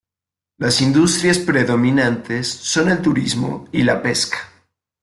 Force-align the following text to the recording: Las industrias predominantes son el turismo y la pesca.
Las 0.57 0.81
industrias 0.81 1.37
predominantes 1.37 2.47
son 2.47 2.89
el 2.89 3.03
turismo 3.03 3.67
y 3.71 3.83
la 3.83 4.01
pesca. 4.01 4.39